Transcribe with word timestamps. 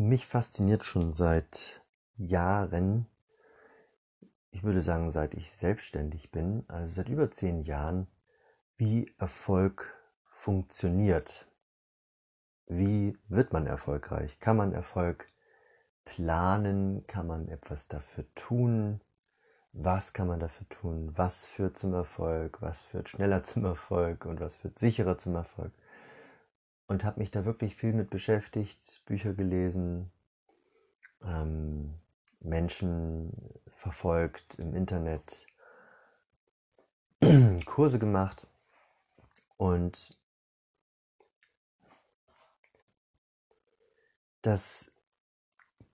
Mich 0.00 0.26
fasziniert 0.26 0.82
schon 0.82 1.12
seit 1.12 1.82
Jahren, 2.16 3.06
ich 4.50 4.62
würde 4.62 4.80
sagen, 4.80 5.10
seit 5.10 5.34
ich 5.34 5.52
selbstständig 5.52 6.30
bin, 6.30 6.64
also 6.68 6.90
seit 6.90 7.10
über 7.10 7.30
zehn 7.30 7.64
Jahren, 7.64 8.06
wie 8.78 9.14
Erfolg 9.18 9.94
funktioniert. 10.24 11.46
Wie 12.66 13.18
wird 13.28 13.52
man 13.52 13.66
erfolgreich? 13.66 14.40
Kann 14.40 14.56
man 14.56 14.72
Erfolg 14.72 15.28
planen? 16.06 17.06
Kann 17.06 17.26
man 17.26 17.48
etwas 17.48 17.86
dafür 17.86 18.24
tun? 18.34 19.02
Was 19.74 20.14
kann 20.14 20.28
man 20.28 20.40
dafür 20.40 20.66
tun? 20.70 21.12
Was 21.16 21.44
führt 21.44 21.76
zum 21.76 21.92
Erfolg? 21.92 22.62
Was 22.62 22.84
führt 22.84 23.10
schneller 23.10 23.44
zum 23.44 23.66
Erfolg? 23.66 24.24
Und 24.24 24.40
was 24.40 24.56
führt 24.56 24.78
sicherer 24.78 25.18
zum 25.18 25.34
Erfolg? 25.34 25.72
Und 26.90 27.04
habe 27.04 27.20
mich 27.20 27.30
da 27.30 27.44
wirklich 27.44 27.76
viel 27.76 27.92
mit 27.92 28.10
beschäftigt, 28.10 29.02
Bücher 29.06 29.32
gelesen, 29.32 30.10
ähm, 31.22 31.94
Menschen 32.40 33.30
verfolgt 33.68 34.58
im 34.58 34.74
Internet, 34.74 35.46
Kurse 37.64 38.00
gemacht 38.00 38.48
und 39.56 40.18
das 44.42 44.90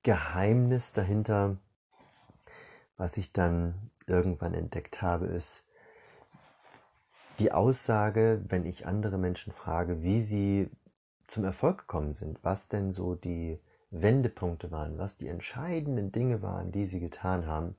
Geheimnis 0.02 0.94
dahinter, 0.94 1.58
was 2.96 3.18
ich 3.18 3.34
dann 3.34 3.90
irgendwann 4.06 4.54
entdeckt 4.54 5.02
habe, 5.02 5.26
ist 5.26 5.62
die 7.38 7.52
Aussage, 7.52 8.42
wenn 8.48 8.64
ich 8.64 8.86
andere 8.86 9.18
Menschen 9.18 9.52
frage, 9.52 10.02
wie 10.02 10.22
sie 10.22 10.70
zum 11.26 11.44
Erfolg 11.44 11.78
gekommen 11.78 12.12
sind, 12.14 12.38
was 12.42 12.68
denn 12.68 12.92
so 12.92 13.14
die 13.14 13.60
Wendepunkte 13.90 14.70
waren, 14.70 14.98
was 14.98 15.16
die 15.16 15.28
entscheidenden 15.28 16.12
Dinge 16.12 16.42
waren, 16.42 16.72
die 16.72 16.86
sie 16.86 17.00
getan 17.00 17.46
haben, 17.46 17.76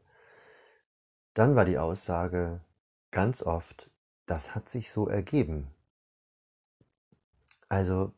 dann 1.34 1.56
war 1.56 1.66
die 1.66 1.78
Aussage 1.78 2.62
ganz 3.12 3.44
oft, 3.44 3.92
das 4.26 4.56
hat 4.56 4.70
sich 4.70 4.92
so 4.92 5.08
ergeben. 5.08 5.68
Also 7.70 8.14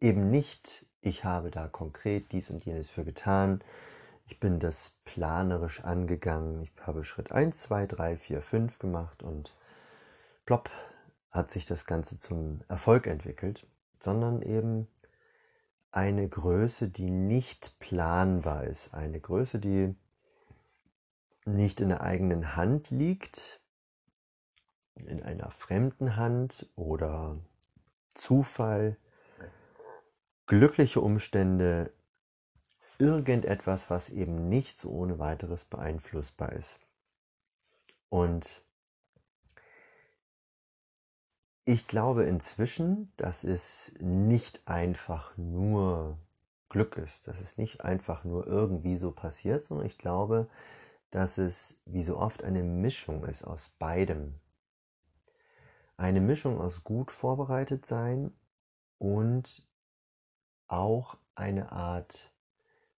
eben 0.00 0.30
nicht, 0.30 0.86
ich 1.00 1.24
habe 1.24 1.50
da 1.50 1.68
konkret 1.68 2.32
dies 2.32 2.50
und 2.50 2.64
jenes 2.64 2.90
für 2.90 3.04
getan, 3.04 3.62
ich 4.26 4.40
bin 4.40 4.60
das 4.60 4.94
planerisch 5.04 5.82
angegangen, 5.82 6.60
ich 6.60 6.72
habe 6.82 7.04
Schritt 7.04 7.32
1, 7.32 7.56
2, 7.62 7.86
3, 7.86 8.16
4, 8.18 8.42
5 8.42 8.78
gemacht 8.78 9.22
und 9.22 9.54
plopp 10.44 10.70
hat 11.30 11.50
sich 11.50 11.64
das 11.64 11.86
Ganze 11.86 12.18
zum 12.18 12.62
Erfolg 12.68 13.06
entwickelt, 13.06 13.66
sondern 14.02 14.42
eben 14.42 14.88
eine 15.90 16.28
Größe, 16.28 16.88
die 16.88 17.10
nicht 17.10 17.78
planbar 17.78 18.64
ist, 18.64 18.94
eine 18.94 19.20
Größe, 19.20 19.58
die 19.58 19.94
nicht 21.44 21.80
in 21.80 21.88
der 21.88 22.02
eigenen 22.02 22.56
Hand 22.56 22.90
liegt, 22.90 23.60
in 25.06 25.22
einer 25.22 25.50
fremden 25.50 26.16
Hand 26.16 26.68
oder 26.76 27.38
Zufall, 28.14 28.96
glückliche 30.46 31.00
Umstände, 31.00 31.92
irgendetwas, 32.98 33.90
was 33.90 34.10
eben 34.10 34.48
nicht 34.48 34.78
so 34.78 34.90
ohne 34.90 35.18
weiteres 35.18 35.64
beeinflussbar 35.64 36.52
ist. 36.52 36.80
Und 38.08 38.64
ich 41.68 41.86
glaube 41.86 42.24
inzwischen, 42.24 43.12
dass 43.18 43.44
es 43.44 43.92
nicht 44.00 44.66
einfach 44.66 45.36
nur 45.36 46.16
Glück 46.70 46.96
ist, 46.96 47.28
dass 47.28 47.42
es 47.42 47.58
nicht 47.58 47.82
einfach 47.82 48.24
nur 48.24 48.46
irgendwie 48.46 48.96
so 48.96 49.12
passiert, 49.12 49.66
sondern 49.66 49.86
ich 49.86 49.98
glaube, 49.98 50.48
dass 51.10 51.36
es 51.36 51.78
wie 51.84 52.02
so 52.02 52.16
oft 52.16 52.42
eine 52.42 52.62
Mischung 52.62 53.22
ist 53.26 53.44
aus 53.44 53.68
beidem. 53.78 54.40
Eine 55.98 56.22
Mischung 56.22 56.58
aus 56.58 56.84
gut 56.84 57.10
vorbereitet 57.10 57.84
sein 57.84 58.32
und 58.96 59.68
auch 60.68 61.18
eine 61.34 61.70
Art 61.70 62.32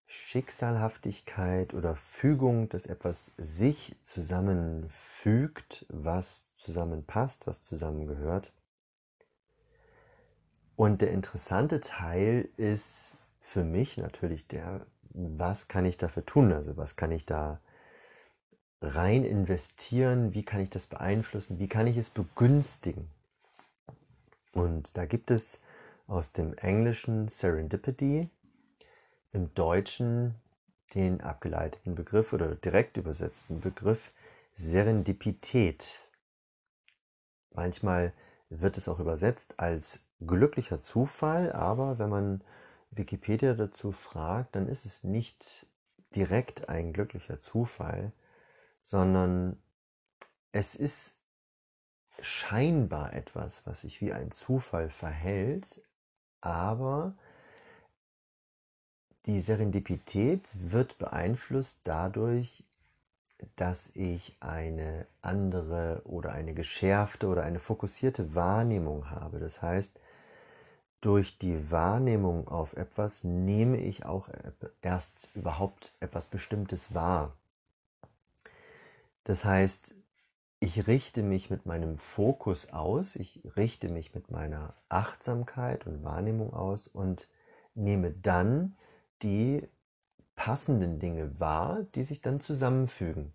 Schicksalhaftigkeit 0.05 1.73
oder 1.73 1.97
Fügung, 1.97 2.69
dass 2.69 2.85
etwas 2.85 3.33
sich 3.37 3.97
zusammenfügt, 4.01 5.85
was 5.89 6.55
zusammenpasst, 6.55 7.47
was 7.47 7.63
zusammengehört. 7.63 8.53
Und 10.75 11.01
der 11.01 11.11
interessante 11.11 11.81
Teil 11.81 12.49
ist 12.57 13.17
für 13.39 13.63
mich 13.63 13.97
natürlich 13.97 14.47
der, 14.47 14.85
was 15.13 15.67
kann 15.67 15.85
ich 15.85 15.97
dafür 15.97 16.25
tun? 16.25 16.53
Also 16.53 16.77
was 16.77 16.95
kann 16.95 17.11
ich 17.11 17.25
da 17.25 17.59
rein 18.81 19.23
investieren? 19.23 20.33
Wie 20.33 20.43
kann 20.43 20.61
ich 20.61 20.69
das 20.69 20.87
beeinflussen? 20.87 21.59
Wie 21.59 21.67
kann 21.67 21.87
ich 21.87 21.97
es 21.97 22.09
begünstigen? 22.09 23.09
Und 24.53 24.97
da 24.97 25.05
gibt 25.05 25.31
es 25.31 25.61
aus 26.07 26.31
dem 26.31 26.53
Englischen 26.57 27.27
Serendipity, 27.27 28.29
im 29.31 29.53
Deutschen 29.53 30.35
den 30.93 31.21
abgeleiteten 31.21 31.95
Begriff 31.95 32.33
oder 32.33 32.55
direkt 32.55 32.97
übersetzten 32.97 33.61
Begriff 33.61 34.11
Serendipität. 34.53 35.99
Manchmal 37.53 38.13
wird 38.49 38.77
es 38.77 38.89
auch 38.89 38.99
übersetzt 38.99 39.57
als 39.57 40.01
glücklicher 40.25 40.81
Zufall, 40.81 41.51
aber 41.51 41.99
wenn 41.99 42.09
man 42.09 42.41
Wikipedia 42.91 43.53
dazu 43.53 43.91
fragt, 43.91 44.55
dann 44.55 44.67
ist 44.67 44.85
es 44.85 45.03
nicht 45.03 45.65
direkt 46.15 46.69
ein 46.69 46.93
glücklicher 46.93 47.39
Zufall, 47.39 48.11
sondern 48.83 49.57
es 50.51 50.75
ist 50.75 51.15
scheinbar 52.21 53.13
etwas, 53.13 53.65
was 53.65 53.81
sich 53.81 54.01
wie 54.01 54.13
ein 54.13 54.31
Zufall 54.31 54.89
verhält, 54.89 55.81
aber 56.41 57.13
die 59.25 59.39
Serendipität 59.39 60.49
wird 60.59 60.97
beeinflusst 60.97 61.81
dadurch, 61.83 62.63
dass 63.55 63.91
ich 63.95 64.35
eine 64.39 65.07
andere 65.21 66.01
oder 66.05 66.31
eine 66.31 66.53
geschärfte 66.53 67.27
oder 67.27 67.43
eine 67.43 67.59
fokussierte 67.59 68.35
Wahrnehmung 68.35 69.09
habe. 69.09 69.39
Das 69.39 69.61
heißt, 69.61 69.99
durch 71.01 71.39
die 71.39 71.71
Wahrnehmung 71.71 72.47
auf 72.47 72.77
etwas 72.77 73.23
nehme 73.23 73.77
ich 73.77 74.05
auch 74.05 74.29
erst 74.81 75.29
überhaupt 75.35 75.95
etwas 75.99 76.27
Bestimmtes 76.27 76.93
wahr. 76.93 77.35
Das 79.23 79.43
heißt, 79.43 79.95
ich 80.59 80.87
richte 80.87 81.23
mich 81.23 81.49
mit 81.49 81.65
meinem 81.65 81.97
Fokus 81.97 82.69
aus, 82.71 83.15
ich 83.15 83.41
richte 83.57 83.89
mich 83.89 84.13
mit 84.13 84.29
meiner 84.29 84.75
Achtsamkeit 84.89 85.87
und 85.87 86.03
Wahrnehmung 86.03 86.53
aus 86.53 86.87
und 86.87 87.27
nehme 87.73 88.11
dann 88.11 88.77
die 89.23 89.67
passenden 90.35 90.99
Dinge 90.99 91.39
wahr, 91.39 91.85
die 91.95 92.03
sich 92.03 92.21
dann 92.21 92.41
zusammenfügen, 92.41 93.33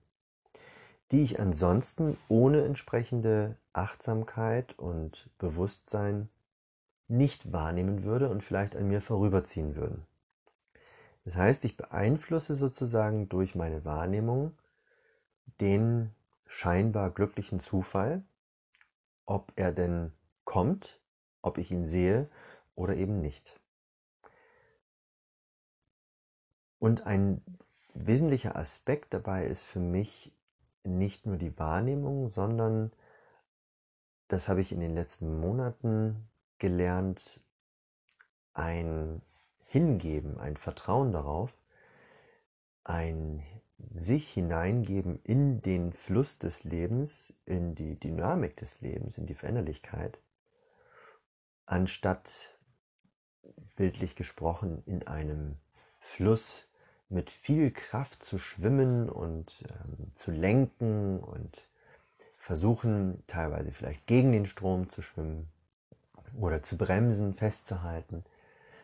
die 1.10 1.22
ich 1.22 1.40
ansonsten 1.40 2.16
ohne 2.28 2.64
entsprechende 2.64 3.56
Achtsamkeit 3.72 4.78
und 4.78 5.28
Bewusstsein 5.38 6.28
nicht 7.08 7.52
wahrnehmen 7.52 8.02
würde 8.04 8.28
und 8.28 8.42
vielleicht 8.42 8.76
an 8.76 8.88
mir 8.88 9.00
vorüberziehen 9.00 9.76
würden. 9.76 10.06
Das 11.24 11.36
heißt, 11.36 11.64
ich 11.64 11.76
beeinflusse 11.76 12.54
sozusagen 12.54 13.28
durch 13.28 13.54
meine 13.54 13.84
Wahrnehmung 13.84 14.56
den 15.60 16.14
scheinbar 16.46 17.10
glücklichen 17.10 17.58
Zufall, 17.58 18.22
ob 19.24 19.52
er 19.56 19.72
denn 19.72 20.12
kommt, 20.44 21.00
ob 21.42 21.58
ich 21.58 21.70
ihn 21.70 21.86
sehe 21.86 22.28
oder 22.74 22.94
eben 22.94 23.20
nicht. 23.20 23.58
Und 26.78 27.06
ein 27.06 27.42
wesentlicher 27.94 28.56
Aspekt 28.56 29.14
dabei 29.14 29.46
ist 29.46 29.64
für 29.64 29.80
mich 29.80 30.32
nicht 30.84 31.26
nur 31.26 31.36
die 31.36 31.58
Wahrnehmung, 31.58 32.28
sondern 32.28 32.92
das 34.28 34.48
habe 34.48 34.60
ich 34.60 34.72
in 34.72 34.80
den 34.80 34.94
letzten 34.94 35.40
Monaten 35.40 36.28
gelernt, 36.58 37.40
ein 38.54 39.22
Hingeben, 39.66 40.38
ein 40.38 40.56
Vertrauen 40.56 41.12
darauf, 41.12 41.52
ein 42.84 43.42
sich 43.78 44.30
hineingeben 44.30 45.20
in 45.22 45.60
den 45.60 45.92
Fluss 45.92 46.38
des 46.38 46.64
Lebens, 46.64 47.34
in 47.44 47.74
die 47.74 47.98
Dynamik 47.98 48.56
des 48.56 48.80
Lebens, 48.80 49.18
in 49.18 49.26
die 49.26 49.34
Veränderlichkeit, 49.34 50.18
anstatt 51.66 52.56
bildlich 53.76 54.16
gesprochen 54.16 54.82
in 54.86 55.06
einem 55.06 55.56
Fluss 56.00 56.66
mit 57.08 57.30
viel 57.30 57.70
Kraft 57.70 58.24
zu 58.24 58.38
schwimmen 58.38 59.08
und 59.08 59.64
ähm, 59.68 60.12
zu 60.14 60.30
lenken 60.30 61.20
und 61.20 61.68
versuchen 62.38 63.22
teilweise 63.26 63.72
vielleicht 63.72 64.06
gegen 64.06 64.32
den 64.32 64.46
Strom 64.46 64.88
zu 64.88 65.02
schwimmen 65.02 65.50
oder 66.38 66.62
zu 66.62 66.76
bremsen, 66.76 67.34
festzuhalten, 67.34 68.24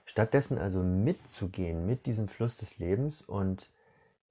Stattdessen 0.04 0.58
also 0.58 0.82
mitzugehen 0.82 1.87
mit 1.87 2.06
diesem 2.06 2.28
Fluss 2.28 2.56
des 2.56 2.78
Lebens 2.78 3.22
und 3.22 3.70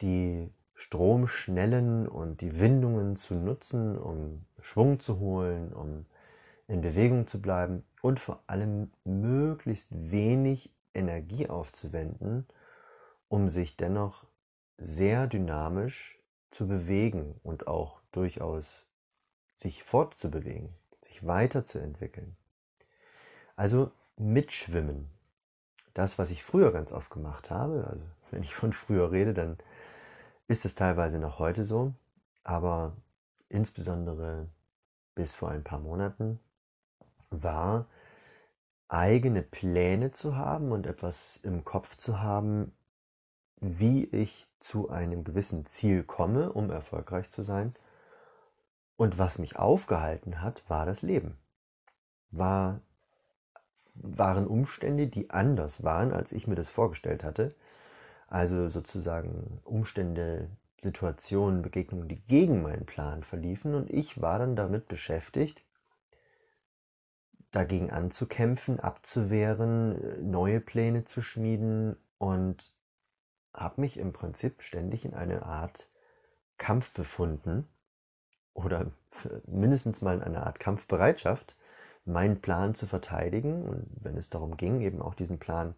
die 0.02 0.52
Stromschnellen 0.76 2.08
und 2.08 2.42
die 2.42 2.60
Windungen 2.60 3.16
zu 3.16 3.36
nutzen, 3.36 3.98
um 3.98 4.46
Schwung 4.60 5.00
zu 5.00 5.20
holen, 5.20 5.74
um 5.74 6.06
in 6.68 6.82
Bewegung 6.82 7.28
zu 7.28 7.42
bleiben 7.42 7.84
und 8.02 8.20
vor 8.20 8.44
allem 8.48 8.92
möglichst 9.04 9.90
wenig 9.92 10.74
Energie 10.94 11.48
aufzuwenden, 11.48 12.48
um 13.28 13.50
sich 13.50 13.78
dennoch 13.78 14.26
sehr 14.78 15.28
dynamisch 15.28 16.20
zu 16.50 16.68
bewegen 16.68 17.40
und 17.44 17.68
auch 17.68 18.02
durchaus 18.12 18.86
sich 19.56 19.84
fortzubewegen, 19.84 20.70
sich 21.02 21.26
weiterzuentwickeln. 21.26 22.36
Also 23.56 23.92
mitschwimmen. 24.18 25.10
Das, 25.94 26.18
was 26.18 26.32
ich 26.32 26.44
früher 26.44 26.72
ganz 26.72 26.92
oft 26.92 27.10
gemacht 27.10 27.50
habe, 27.50 27.88
also 27.90 28.04
wenn 28.32 28.44
ich 28.44 28.56
von 28.56 28.74
früher 28.74 29.12
rede, 29.12 29.34
dann 29.34 29.58
ist 30.48 30.66
es 30.66 30.76
teilweise 30.76 31.20
noch 31.20 31.40
heute 31.40 31.64
so, 31.64 31.94
aber 32.44 32.96
insbesondere 33.50 34.48
bis 35.16 35.36
vor 35.36 35.50
ein 35.50 35.64
paar 35.64 35.80
Monaten 35.80 36.40
war, 37.30 37.88
eigene 38.88 39.42
Pläne 39.42 40.12
zu 40.12 40.36
haben 40.36 40.72
und 40.72 40.86
etwas 40.86 41.38
im 41.38 41.64
Kopf 41.64 41.96
zu 41.96 42.20
haben, 42.22 42.74
wie 43.62 44.06
ich 44.06 44.48
zu 44.60 44.90
einem 44.90 45.24
gewissen 45.24 45.66
Ziel 45.66 46.04
komme, 46.04 46.52
um 46.52 46.70
erfolgreich 46.72 47.30
zu 47.32 47.44
sein. 47.44 47.76
Und 48.98 49.18
was 49.18 49.40
mich 49.40 49.58
aufgehalten 49.58 50.42
hat, 50.42 50.68
war 50.70 50.86
das 50.86 51.02
Leben. 51.02 51.38
War, 52.32 52.82
waren 53.94 54.48
Umstände, 54.48 55.08
die 55.08 55.30
anders 55.30 55.84
waren, 55.84 56.14
als 56.14 56.32
ich 56.32 56.48
mir 56.48 56.56
das 56.56 56.70
vorgestellt 56.70 57.24
hatte. 57.24 57.56
Also 58.28 58.70
sozusagen 58.70 59.60
Umstände, 59.64 60.50
Situationen, 60.80 61.62
Begegnungen, 61.62 62.08
die 62.08 62.22
gegen 62.22 62.62
meinen 62.62 62.86
Plan 62.86 63.24
verliefen. 63.24 63.76
Und 63.76 63.90
ich 63.90 64.22
war 64.22 64.40
dann 64.40 64.56
damit 64.56 64.88
beschäftigt, 64.88 65.64
dagegen 67.52 67.92
anzukämpfen, 67.92 68.80
abzuwehren, 68.80 70.32
neue 70.32 70.62
Pläne 70.62 71.04
zu 71.04 71.22
schmieden 71.22 71.98
und 72.18 72.74
habe 73.54 73.82
mich 73.82 73.98
im 73.98 74.14
Prinzip 74.14 74.62
ständig 74.62 75.06
in 75.06 75.14
eine 75.14 75.44
Art 75.44 75.90
Kampf 76.58 76.94
befunden 76.94 77.68
oder 78.54 78.92
mindestens 79.46 80.02
mal 80.02 80.16
in 80.16 80.24
einer 80.24 80.46
Art 80.46 80.60
Kampfbereitschaft, 80.60 81.56
meinen 82.06 82.42
Plan 82.42 82.76
zu 82.76 82.88
verteidigen 82.88 83.64
und 83.64 83.88
wenn 84.02 84.18
es 84.18 84.30
darum 84.30 84.58
ging, 84.58 84.82
eben 84.82 85.02
auch 85.02 85.16
diesen 85.16 85.40
Plan 85.40 85.76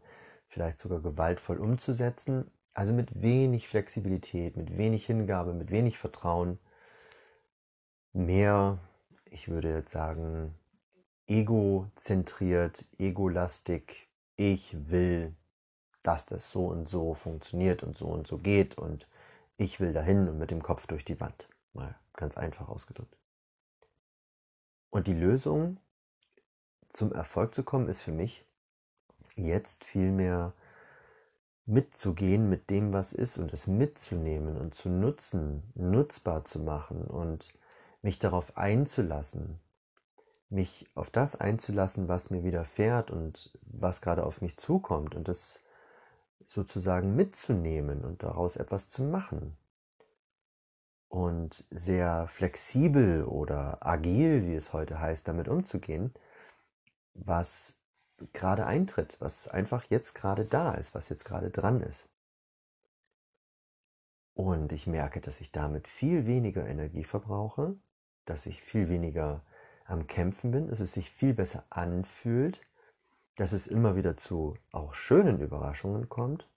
vielleicht 0.47 0.79
sogar 0.79 1.01
gewaltvoll 1.01 1.57
umzusetzen, 1.57 2.51
also 2.73 2.93
mit 2.93 3.21
wenig 3.21 3.67
Flexibilität, 3.67 4.57
mit 4.57 4.77
wenig 4.77 5.05
Hingabe, 5.05 5.53
mit 5.53 5.71
wenig 5.71 5.97
Vertrauen, 5.97 6.59
mehr, 8.13 8.79
ich 9.25 9.49
würde 9.49 9.73
jetzt 9.73 9.91
sagen, 9.91 10.55
egozentriert, 11.27 12.85
egolastig, 12.97 14.09
ich 14.35 14.89
will 14.89 15.35
dass 16.03 16.25
das 16.25 16.51
so 16.51 16.67
und 16.67 16.87
so 16.87 17.15
funktioniert 17.15 17.81
und 17.81 17.97
so 17.97 18.07
und 18.07 18.27
so 18.27 18.37
geht 18.37 18.77
und 18.77 19.07
ich 19.57 19.79
will 19.79 19.93
dahin 19.93 20.27
und 20.27 20.37
mit 20.37 20.51
dem 20.51 20.61
Kopf 20.61 20.85
durch 20.85 21.05
die 21.05 21.19
Wand. 21.19 21.49
Mal 21.71 21.95
ganz 22.13 22.37
einfach 22.37 22.67
ausgedrückt. 22.67 23.17
Und 24.89 25.07
die 25.07 25.13
Lösung 25.13 25.79
zum 26.93 27.11
Erfolg 27.11 27.53
zu 27.53 27.63
kommen 27.63 27.89
ist 27.89 28.01
für 28.01 28.11
mich 28.11 28.45
jetzt 29.35 29.83
vielmehr 29.83 30.53
mitzugehen 31.65 32.49
mit 32.49 32.69
dem, 32.69 32.93
was 32.93 33.13
ist 33.13 33.37
und 33.37 33.53
es 33.53 33.67
mitzunehmen 33.67 34.57
und 34.57 34.75
zu 34.75 34.89
nutzen, 34.89 35.63
nutzbar 35.75 36.45
zu 36.45 36.59
machen 36.59 37.05
und 37.05 37.53
mich 38.01 38.19
darauf 38.19 38.57
einzulassen, 38.57 39.59
mich 40.49 40.89
auf 40.93 41.09
das 41.09 41.39
einzulassen, 41.39 42.07
was 42.07 42.29
mir 42.29 42.43
widerfährt 42.43 43.11
und 43.11 43.57
was 43.63 44.01
gerade 44.01 44.25
auf 44.25 44.41
mich 44.41 44.57
zukommt 44.57 45.15
und 45.15 45.27
das 45.27 45.63
sozusagen 46.45 47.15
mitzunehmen 47.15 48.03
und 48.03 48.23
daraus 48.23 48.57
etwas 48.57 48.89
zu 48.89 49.03
machen. 49.03 49.57
Und 51.07 51.63
sehr 51.69 52.27
flexibel 52.27 53.23
oder 53.23 53.85
agil, 53.85 54.45
wie 54.47 54.55
es 54.55 54.73
heute 54.73 54.99
heißt, 54.99 55.27
damit 55.27 55.47
umzugehen, 55.47 56.13
was 57.13 57.77
gerade 58.31 58.65
eintritt, 58.65 59.17
was 59.19 59.47
einfach 59.47 59.85
jetzt 59.89 60.13
gerade 60.13 60.45
da 60.45 60.73
ist, 60.73 60.95
was 60.95 61.09
jetzt 61.09 61.25
gerade 61.25 61.49
dran 61.49 61.81
ist. 61.81 62.07
Und 64.35 64.71
ich 64.71 64.87
merke, 64.87 65.21
dass 65.21 65.41
ich 65.41 65.51
damit 65.51 65.87
viel 65.87 66.25
weniger 66.25 66.65
Energie 66.65 67.03
verbrauche, 67.03 67.75
dass 68.25 68.45
ich 68.45 68.61
viel 68.61 68.89
weniger 68.89 69.41
am 69.85 70.07
Kämpfen 70.07 70.51
bin, 70.51 70.67
dass 70.67 70.79
es 70.79 70.93
sich 70.93 71.09
viel 71.09 71.33
besser 71.33 71.65
anfühlt, 71.69 72.61
dass 73.35 73.51
es 73.51 73.67
immer 73.67 73.95
wieder 73.95 74.17
zu 74.17 74.57
auch 74.71 74.93
schönen 74.93 75.39
Überraschungen 75.39 76.09
kommt 76.09 76.49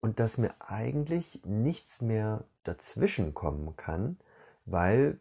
und 0.00 0.20
dass 0.20 0.38
mir 0.38 0.54
eigentlich 0.60 1.42
nichts 1.44 2.00
mehr 2.00 2.44
dazwischen 2.62 3.34
kommen 3.34 3.76
kann, 3.76 4.18
weil 4.64 5.18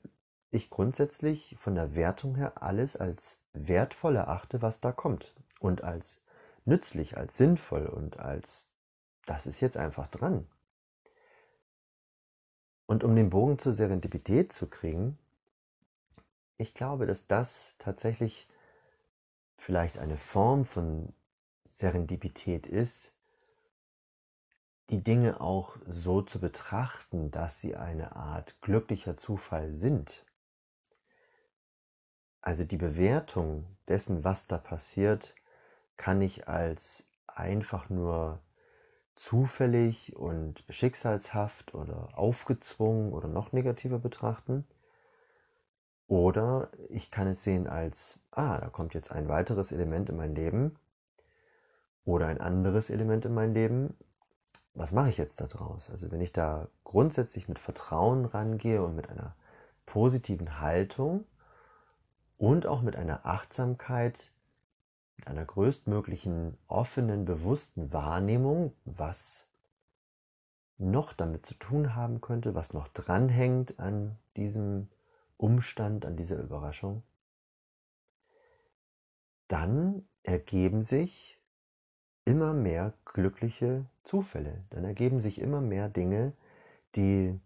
ich 0.51 0.69
grundsätzlich 0.69 1.55
von 1.57 1.75
der 1.75 1.95
Wertung 1.95 2.35
her 2.35 2.61
alles 2.61 2.95
als 2.95 3.42
wertvoll 3.53 4.15
erachte, 4.15 4.61
was 4.61 4.81
da 4.81 4.91
kommt 4.91 5.33
und 5.59 5.83
als 5.83 6.21
nützlich, 6.65 7.17
als 7.17 7.37
sinnvoll 7.37 7.85
und 7.85 8.19
als 8.19 8.67
das 9.25 9.47
ist 9.47 9.61
jetzt 9.61 9.77
einfach 9.77 10.07
dran. 10.07 10.47
Und 12.85 13.03
um 13.03 13.15
den 13.15 13.29
Bogen 13.29 13.59
zur 13.59 13.73
Serendipität 13.73 14.51
zu 14.51 14.67
kriegen, 14.67 15.17
ich 16.57 16.73
glaube, 16.73 17.05
dass 17.05 17.27
das 17.27 17.75
tatsächlich 17.79 18.47
vielleicht 19.57 19.97
eine 19.97 20.17
Form 20.17 20.65
von 20.65 21.13
Serendipität 21.65 22.67
ist, 22.67 23.13
die 24.89 25.03
Dinge 25.03 25.39
auch 25.39 25.77
so 25.87 26.21
zu 26.21 26.39
betrachten, 26.39 27.31
dass 27.31 27.61
sie 27.61 27.75
eine 27.75 28.15
Art 28.15 28.61
glücklicher 28.61 29.15
Zufall 29.15 29.71
sind. 29.71 30.25
Also 32.43 32.65
die 32.65 32.77
Bewertung 32.77 33.65
dessen, 33.87 34.25
was 34.25 34.47
da 34.47 34.57
passiert, 34.57 35.33
kann 35.95 36.21
ich 36.21 36.49
als 36.49 37.05
einfach 37.25 37.89
nur 37.89 38.39
zufällig 39.15 40.17
und 40.17 40.65
schicksalshaft 40.67 41.73
oder 41.73 42.09
aufgezwungen 42.17 43.13
oder 43.13 43.29
noch 43.29 43.53
negativer 43.53 43.97
betrachten. 43.97 44.67
Oder 46.07 46.67
ich 46.89 47.11
kann 47.11 47.27
es 47.27 47.45
sehen 47.45 47.65
als, 47.65 48.19
ah, 48.31 48.59
da 48.59 48.67
kommt 48.67 48.93
jetzt 48.93 49.13
ein 49.13 49.29
weiteres 49.29 49.71
Element 49.71 50.09
in 50.09 50.17
mein 50.17 50.35
Leben 50.35 50.75
oder 52.03 52.27
ein 52.27 52.41
anderes 52.41 52.89
Element 52.89 53.23
in 53.23 53.33
mein 53.33 53.53
Leben. 53.53 53.95
Was 54.73 54.91
mache 54.91 55.09
ich 55.09 55.17
jetzt 55.17 55.39
daraus? 55.39 55.89
Also 55.89 56.11
wenn 56.11 56.19
ich 56.19 56.33
da 56.33 56.67
grundsätzlich 56.83 57.47
mit 57.47 57.57
Vertrauen 57.57 58.25
rangehe 58.25 58.83
und 58.83 58.97
mit 58.97 59.09
einer 59.09 59.33
positiven 59.85 60.59
Haltung 60.59 61.23
und 62.37 62.65
auch 62.65 62.81
mit 62.81 62.95
einer 62.95 63.25
Achtsamkeit, 63.25 64.31
mit 65.17 65.27
einer 65.27 65.45
größtmöglichen 65.45 66.57
offenen, 66.67 67.25
bewussten 67.25 67.93
Wahrnehmung, 67.93 68.73
was 68.85 69.47
noch 70.77 71.13
damit 71.13 71.45
zu 71.45 71.53
tun 71.55 71.95
haben 71.95 72.21
könnte, 72.21 72.55
was 72.55 72.73
noch 72.73 72.87
dranhängt 72.89 73.79
an 73.79 74.17
diesem 74.35 74.89
Umstand, 75.37 76.05
an 76.05 76.17
dieser 76.17 76.37
Überraschung, 76.37 77.03
dann 79.47 80.07
ergeben 80.23 80.83
sich 80.83 81.39
immer 82.25 82.53
mehr 82.53 82.93
glückliche 83.05 83.85
Zufälle. 84.03 84.63
Dann 84.69 84.83
ergeben 84.83 85.19
sich 85.19 85.39
immer 85.39 85.61
mehr 85.61 85.89
Dinge, 85.89 86.33
die 86.95 87.39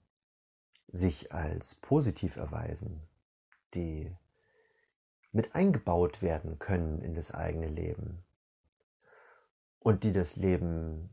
sich 0.87 1.33
als 1.33 1.75
positiv 1.75 2.37
erweisen, 2.37 3.01
die 3.73 4.15
mit 5.31 5.55
eingebaut 5.55 6.21
werden 6.21 6.59
können 6.59 7.01
in 7.01 7.13
das 7.13 7.31
eigene 7.31 7.67
Leben 7.67 8.23
und 9.79 10.03
die 10.03 10.13
das 10.13 10.35
Leben 10.35 11.09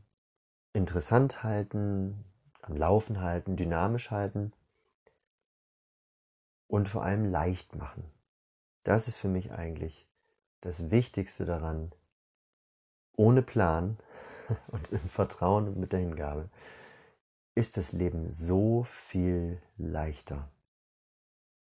interessant 0.73 1.42
halten, 1.42 2.25
am 2.62 2.76
Laufen 2.76 3.21
halten, 3.21 3.56
dynamisch 3.56 4.11
halten 4.11 4.52
und 6.66 6.88
vor 6.88 7.04
allem 7.04 7.25
leicht 7.25 7.76
machen. 7.76 8.11
Das 8.83 9.09
ist 9.09 9.16
für 9.16 9.28
mich 9.28 9.52
eigentlich 9.52 10.09
das 10.61 10.90
Wichtigste 10.90 11.44
daran. 11.44 11.92
Ohne 13.16 13.42
Plan 13.42 13.99
und 14.68 14.90
im 14.90 15.09
Vertrauen 15.09 15.68
und 15.68 15.76
mit 15.76 15.92
der 15.92 16.00
Hingabe 16.00 16.50
ist 17.54 17.76
das 17.76 17.92
Leben 17.92 18.30
so 18.30 18.83
viel 18.85 19.61
leichter. 19.76 20.49